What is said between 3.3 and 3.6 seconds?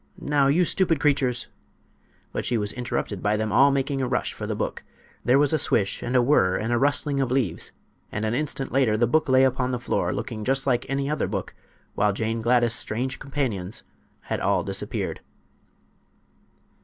them